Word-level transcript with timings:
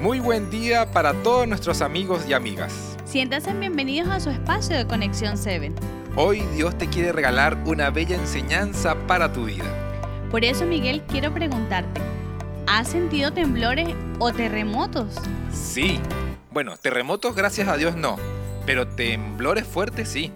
Muy 0.00 0.20
buen 0.20 0.48
día 0.48 0.92
para 0.92 1.12
todos 1.24 1.48
nuestros 1.48 1.82
amigos 1.82 2.24
y 2.28 2.32
amigas. 2.32 2.96
Siéntanse 3.04 3.52
bienvenidos 3.52 4.08
a 4.08 4.20
su 4.20 4.30
espacio 4.30 4.76
de 4.76 4.86
Conexión 4.86 5.36
7. 5.36 5.72
Hoy 6.14 6.42
Dios 6.54 6.78
te 6.78 6.86
quiere 6.86 7.10
regalar 7.10 7.58
una 7.66 7.90
bella 7.90 8.14
enseñanza 8.14 8.94
para 9.08 9.32
tu 9.32 9.46
vida. 9.46 9.64
Por 10.30 10.44
eso, 10.44 10.66
Miguel, 10.66 11.02
quiero 11.08 11.34
preguntarte, 11.34 12.00
¿has 12.68 12.86
sentido 12.86 13.32
temblores 13.32 13.88
o 14.20 14.32
terremotos? 14.32 15.16
Sí. 15.52 15.98
Bueno, 16.52 16.76
terremotos 16.76 17.34
gracias 17.34 17.66
a 17.66 17.76
Dios 17.76 17.96
no, 17.96 18.18
pero 18.66 18.86
temblores 18.86 19.66
fuertes 19.66 20.08
sí. 20.10 20.30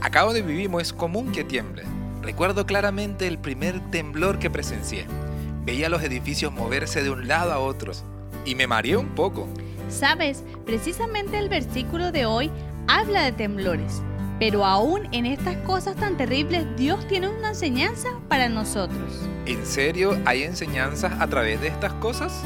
Acá 0.00 0.22
donde 0.22 0.40
vivimos 0.40 0.80
es 0.80 0.94
común 0.94 1.32
que 1.32 1.44
tiemble. 1.44 1.82
Recuerdo 2.22 2.64
claramente 2.64 3.26
el 3.26 3.38
primer 3.38 3.78
temblor 3.90 4.38
que 4.38 4.48
presencié. 4.48 5.04
Veía 5.66 5.90
los 5.90 6.02
edificios 6.02 6.50
moverse 6.50 7.02
de 7.02 7.10
un 7.10 7.28
lado 7.28 7.52
a 7.52 7.58
otro 7.58 7.92
y 8.46 8.54
me 8.54 8.66
mareé 8.66 8.96
un 8.96 9.08
poco. 9.08 9.46
Sabes, 9.88 10.42
precisamente 10.64 11.38
el 11.38 11.48
versículo 11.48 12.12
de 12.12 12.24
hoy 12.24 12.50
habla 12.88 13.24
de 13.24 13.32
temblores, 13.32 14.00
pero 14.38 14.64
aún 14.64 15.08
en 15.12 15.26
estas 15.26 15.56
cosas 15.58 15.96
tan 15.96 16.16
terribles 16.16 16.64
Dios 16.76 17.06
tiene 17.08 17.28
una 17.28 17.50
enseñanza 17.50 18.08
para 18.28 18.48
nosotros. 18.48 19.28
¿En 19.44 19.66
serio 19.66 20.18
hay 20.24 20.44
enseñanzas 20.44 21.12
a 21.20 21.26
través 21.26 21.60
de 21.60 21.68
estas 21.68 21.92
cosas? 21.94 22.42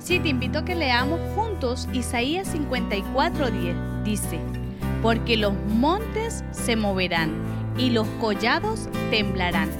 Sí, 0.00 0.20
te 0.20 0.28
invito 0.28 0.58
a 0.58 0.64
que 0.64 0.74
leamos 0.74 1.20
juntos 1.34 1.88
Isaías 1.92 2.54
54:10. 2.54 4.02
Dice, 4.04 4.38
porque 5.00 5.36
los 5.38 5.54
montes 5.68 6.44
se 6.50 6.76
moverán 6.76 7.32
y 7.78 7.90
los 7.90 8.06
collados 8.20 8.88
temblarán 9.10 9.70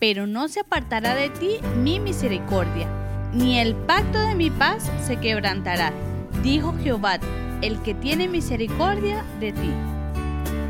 pero 0.00 0.26
no 0.26 0.48
se 0.48 0.60
apartará 0.60 1.14
de 1.14 1.28
ti 1.28 1.58
mi 1.76 2.00
misericordia, 2.00 2.88
ni 3.32 3.58
el 3.58 3.74
pacto 3.74 4.18
de 4.18 4.34
mi 4.34 4.50
paz 4.50 4.90
se 5.06 5.16
quebrantará, 5.16 5.92
dijo 6.42 6.74
Jehová, 6.82 7.18
el 7.62 7.80
que 7.82 7.94
tiene 7.94 8.28
misericordia 8.28 9.24
de 9.38 9.52
ti. 9.52 9.70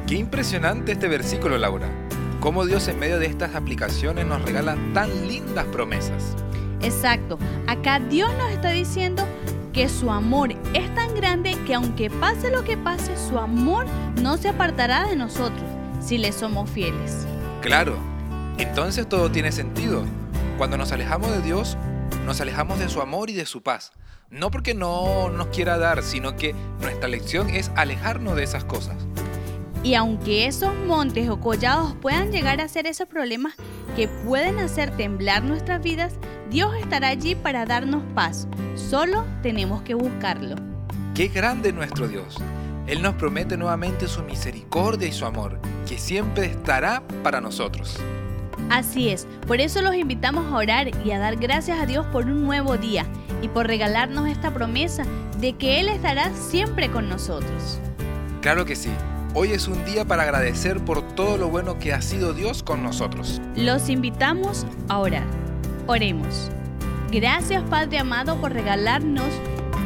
Qué 0.07 0.17
impresionante 0.17 0.93
este 0.93 1.09
versículo, 1.09 1.57
Laura. 1.57 1.89
Cómo 2.41 2.65
Dios 2.65 2.89
en 2.89 2.99
medio 2.99 3.19
de 3.19 3.27
estas 3.27 3.55
aplicaciones 3.55 4.27
nos 4.27 4.43
regala 4.43 4.77
tan 4.95 5.29
lindas 5.29 5.67
promesas. 5.67 6.35
Exacto. 6.83 7.39
Acá 7.67 8.01
Dios 8.01 8.31
nos 8.39 8.51
está 8.51 8.71
diciendo 8.71 9.25
que 9.73 9.89
su 9.89 10.11
amor 10.11 10.53
es 10.75 10.95
tan 10.95 11.15
grande 11.15 11.57
que 11.67 11.75
aunque 11.75 12.11
pase 12.11 12.51
lo 12.51 12.65
que 12.65 12.77
pase, 12.77 13.17
su 13.29 13.39
amor 13.39 13.87
no 14.21 14.37
se 14.37 14.49
apartará 14.49 15.07
de 15.07 15.17
nosotros 15.17 15.63
si 16.01 16.19
le 16.19 16.33
somos 16.33 16.69
fieles. 16.71 17.27
Claro, 17.61 17.97
entonces 18.59 19.09
todo 19.09 19.31
tiene 19.31 19.53
sentido. 19.53 20.03
Cuando 20.59 20.77
nos 20.77 20.93
alejamos 20.93 21.31
de 21.31 21.43
Dios, 21.43 21.77
nos 22.25 22.41
alejamos 22.41 22.79
de 22.79 22.89
su 22.89 23.01
amor 23.01 23.31
y 23.31 23.35
de 23.35 23.47
su 23.47 23.63
paz. 23.63 23.93
No 24.31 24.51
porque 24.51 24.75
no 24.75 25.29
nos 25.31 25.49
quiera 25.49 25.79
dar, 25.79 26.03
sino 26.03 26.37
que 26.37 26.55
nuestra 26.81 27.09
lección 27.09 27.51
es 27.51 27.71
alejarnos 27.75 28.37
de 28.37 28.45
esas 28.45 28.65
cosas. 28.65 28.97
Y 29.83 29.95
aunque 29.95 30.47
esos 30.47 30.75
montes 30.87 31.29
o 31.31 31.41
collados 31.41 31.95
puedan 32.01 32.31
llegar 32.31 32.61
a 32.61 32.69
ser 32.69 32.87
esos 32.87 33.09
problemas 33.09 33.55
que 33.97 34.09
pueden 34.09 34.59
hacer 34.59 34.95
temblar 34.97 35.43
nuestras 35.43 35.83
vidas, 35.83 36.15
Dios 36.51 36.75
estará 36.77 37.09
allí 37.09 37.35
para 37.35 37.65
darnos 37.65 38.03
paz. 38.15 38.47
Solo 38.75 39.25
tenemos 39.43 39.83
que 39.83 39.95
buscarlo. 39.95 40.57
Qué 41.15 41.29
grande 41.29 41.73
nuestro 41.73 42.09
Dios. 42.09 42.37
Él 42.87 43.03
nos 43.03 43.15
promete 43.15 43.57
nuevamente 43.57 44.07
su 44.07 44.23
misericordia 44.23 45.09
y 45.09 45.13
su 45.13 45.25
amor, 45.25 45.61
que 45.87 45.99
siempre 45.99 46.47
estará 46.47 47.03
para 47.23 47.41
nosotros. 47.41 47.99
Así 48.71 49.09
es, 49.09 49.27
por 49.49 49.61
eso 49.61 49.83
los 49.83 49.97
invitamos 49.97 50.47
a 50.47 50.57
orar 50.57 50.91
y 51.05 51.11
a 51.11 51.19
dar 51.19 51.35
gracias 51.35 51.81
a 51.81 51.87
Dios 51.87 52.07
por 52.07 52.27
un 52.27 52.45
nuevo 52.45 52.79
día 52.79 53.05
y 53.43 53.49
por 53.49 53.67
regalarnos 53.67 54.29
esta 54.29 54.55
promesa 54.55 55.03
de 55.41 55.55
que 55.55 55.81
Él 55.81 55.89
estará 55.89 56.33
siempre 56.35 56.89
con 56.89 57.09
nosotros. 57.09 57.81
Claro 58.41 58.65
que 58.65 58.77
sí, 58.77 58.91
hoy 59.35 59.51
es 59.51 59.67
un 59.67 59.85
día 59.85 60.05
para 60.05 60.23
agradecer 60.23 60.79
por 60.85 61.03
todo 61.17 61.37
lo 61.37 61.49
bueno 61.49 61.81
que 61.81 61.93
ha 61.93 62.01
sido 62.01 62.33
Dios 62.33 62.63
con 62.63 62.85
nosotros. 62.85 63.43
Los 63.57 63.89
invitamos 63.89 64.65
a 64.89 64.99
orar. 65.01 65.27
Oremos. 65.89 66.49
Gracias 67.11 67.65
Padre 67.65 67.99
amado 67.99 68.37
por 68.37 68.53
regalarnos 68.53 69.31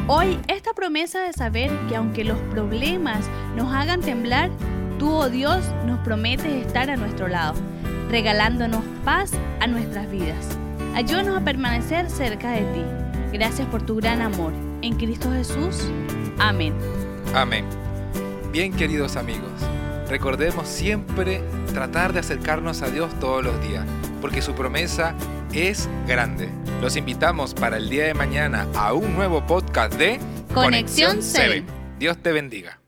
hoy 0.05 0.37
esta 0.47 0.73
promesa 0.73 1.21
de 1.21 1.33
saber 1.33 1.71
que 1.89 1.95
aunque 1.95 2.23
los 2.23 2.37
problemas 2.51 3.25
nos 3.55 3.73
hagan 3.73 4.01
temblar, 4.01 4.51
tú, 4.99 5.09
oh 5.09 5.29
Dios, 5.29 5.65
nos 5.87 5.97
prometes 6.01 6.67
estar 6.67 6.91
a 6.91 6.97
nuestro 6.97 7.27
lado 7.27 7.55
regalándonos 8.15 8.81
paz 9.03 9.31
a 9.59 9.67
nuestras 9.67 10.09
vidas. 10.09 10.57
Ayúdanos 10.95 11.35
a 11.35 11.43
permanecer 11.43 12.09
cerca 12.09 12.51
de 12.51 12.61
ti. 12.61 12.81
Gracias 13.33 13.67
por 13.67 13.85
tu 13.85 13.97
gran 13.97 14.21
amor. 14.21 14.53
En 14.81 14.95
Cristo 14.95 15.29
Jesús. 15.33 15.89
Amén. 16.39 16.73
Amén. 17.33 17.65
Bien 18.53 18.71
queridos 18.71 19.17
amigos, 19.17 19.51
recordemos 20.07 20.65
siempre 20.65 21.41
tratar 21.73 22.13
de 22.13 22.21
acercarnos 22.21 22.83
a 22.83 22.89
Dios 22.89 23.13
todos 23.19 23.43
los 23.43 23.61
días, 23.67 23.85
porque 24.21 24.41
su 24.41 24.53
promesa 24.53 25.13
es 25.51 25.89
grande. 26.07 26.47
Los 26.81 26.95
invitamos 26.95 27.53
para 27.53 27.75
el 27.75 27.89
día 27.89 28.05
de 28.05 28.13
mañana 28.13 28.65
a 28.75 28.93
un 28.93 29.13
nuevo 29.13 29.45
podcast 29.45 29.93
de 29.95 30.21
Conexión 30.53 31.21
7. 31.21 31.65
Dios 31.99 32.17
te 32.19 32.31
bendiga. 32.31 32.79